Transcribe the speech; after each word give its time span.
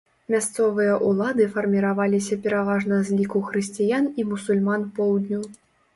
Мясцовыя 0.35 0.93
ўлады 1.09 1.45
фарміраваліся 1.57 2.37
пераважна 2.45 2.95
з 3.11 3.19
ліку 3.19 3.45
хрысціян 3.51 4.11
і 4.23 4.29
мусульман 4.31 4.93
поўдню. 4.97 5.41